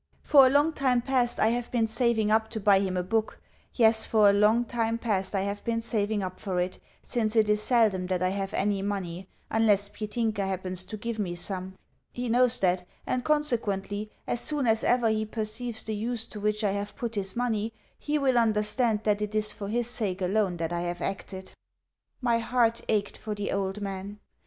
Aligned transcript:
For 0.23 0.47
a 0.47 0.49
long 0.49 0.73
time 0.73 1.03
past, 1.03 1.39
I 1.39 1.49
have 1.49 1.71
been 1.71 1.85
saving 1.87 2.31
up 2.31 2.49
to 2.49 2.59
buy 2.59 2.79
him 2.79 2.97
a 2.97 3.03
book 3.03 3.39
yes, 3.75 4.03
for 4.03 4.31
a 4.31 4.33
long 4.33 4.65
time 4.65 4.97
past 4.97 5.35
I 5.35 5.41
have 5.41 5.63
been 5.63 5.79
saving 5.79 6.23
up 6.23 6.39
for 6.39 6.59
it, 6.59 6.79
since 7.03 7.35
it 7.35 7.47
is 7.47 7.61
seldom 7.61 8.07
that 8.07 8.23
I 8.23 8.29
have 8.29 8.51
any 8.55 8.81
money, 8.81 9.27
unless 9.51 9.89
Petinka 9.89 10.43
happens 10.43 10.85
to 10.85 10.97
give 10.97 11.19
me 11.19 11.35
some. 11.35 11.77
He 12.11 12.29
knows 12.29 12.59
that, 12.61 12.83
and, 13.05 13.23
consequently, 13.23 14.09
as 14.25 14.41
soon 14.41 14.65
as 14.65 14.83
ever 14.83 15.07
he 15.09 15.23
perceives 15.23 15.83
the 15.83 15.93
use 15.93 16.25
to 16.29 16.39
which 16.39 16.63
I 16.63 16.71
have 16.71 16.95
put 16.95 17.13
his 17.13 17.35
money, 17.35 17.71
he 17.99 18.17
will 18.17 18.39
understand 18.39 19.01
that 19.03 19.21
it 19.21 19.35
is 19.35 19.53
for 19.53 19.67
his 19.67 19.85
sake 19.85 20.23
alone 20.23 20.57
that 20.57 20.73
I 20.73 20.81
have 20.81 21.01
acted." 21.03 21.51
My 22.21 22.39
heart 22.39 22.81
ached 22.89 23.19
for 23.19 23.35
the 23.35 23.51
old 23.51 23.81
man. 23.81 24.19